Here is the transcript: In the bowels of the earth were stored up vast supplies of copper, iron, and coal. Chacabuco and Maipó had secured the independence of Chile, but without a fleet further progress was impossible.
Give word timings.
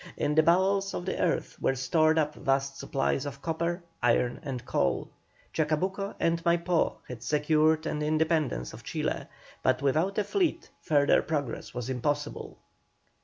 In 0.17 0.33
the 0.33 0.41
bowels 0.41 0.95
of 0.95 1.05
the 1.05 1.19
earth 1.21 1.61
were 1.61 1.75
stored 1.75 2.17
up 2.17 2.33
vast 2.33 2.75
supplies 2.75 3.27
of 3.27 3.39
copper, 3.43 3.83
iron, 4.01 4.39
and 4.41 4.65
coal. 4.65 5.11
Chacabuco 5.53 6.15
and 6.19 6.43
Maipó 6.43 6.95
had 7.07 7.21
secured 7.21 7.83
the 7.83 7.91
independence 8.03 8.73
of 8.73 8.83
Chile, 8.83 9.27
but 9.61 9.83
without 9.83 10.17
a 10.17 10.23
fleet 10.23 10.71
further 10.81 11.21
progress 11.21 11.75
was 11.75 11.87
impossible. 11.87 12.57